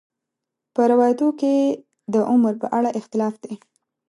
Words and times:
په 0.73 0.81
روایاتو 0.91 1.27
کې 1.39 1.53
د 2.13 2.15
عمر 2.31 2.53
په 2.61 2.67
اړه 2.77 2.89
اختلاف 2.99 3.33
دی. 3.43 3.53